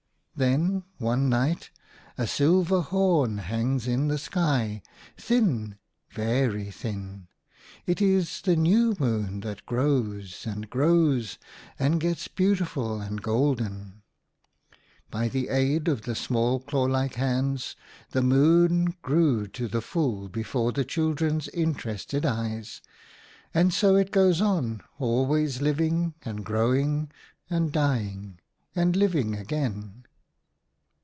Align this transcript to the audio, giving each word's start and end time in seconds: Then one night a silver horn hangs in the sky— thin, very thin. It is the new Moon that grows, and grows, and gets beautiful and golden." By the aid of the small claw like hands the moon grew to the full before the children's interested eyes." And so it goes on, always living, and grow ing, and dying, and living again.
Then 0.33 0.85
one 0.97 1.29
night 1.29 1.69
a 2.17 2.25
silver 2.25 2.81
horn 2.81 3.37
hangs 3.37 3.85
in 3.87 4.07
the 4.07 4.17
sky— 4.17 4.81
thin, 5.17 5.77
very 6.09 6.71
thin. 6.71 7.27
It 7.85 8.01
is 8.01 8.41
the 8.41 8.55
new 8.55 8.95
Moon 8.97 9.41
that 9.41 9.63
grows, 9.67 10.47
and 10.47 10.67
grows, 10.67 11.37
and 11.77 11.99
gets 12.01 12.27
beautiful 12.27 12.99
and 13.01 13.21
golden." 13.21 14.01
By 15.11 15.27
the 15.27 15.49
aid 15.49 15.87
of 15.87 16.03
the 16.03 16.15
small 16.15 16.59
claw 16.59 16.85
like 16.85 17.15
hands 17.15 17.75
the 18.09 18.23
moon 18.23 18.95
grew 19.03 19.45
to 19.49 19.67
the 19.67 19.81
full 19.81 20.27
before 20.27 20.71
the 20.71 20.85
children's 20.85 21.49
interested 21.49 22.25
eyes." 22.25 22.81
And 23.53 23.71
so 23.71 23.95
it 23.95 24.09
goes 24.09 24.41
on, 24.41 24.81
always 24.97 25.61
living, 25.61 26.15
and 26.23 26.43
grow 26.43 26.73
ing, 26.73 27.11
and 27.47 27.71
dying, 27.71 28.39
and 28.75 28.95
living 28.95 29.35
again. 29.35 29.99